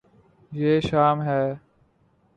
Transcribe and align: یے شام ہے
یے 0.51 0.71
شام 0.87 1.17
ہے 1.21 1.43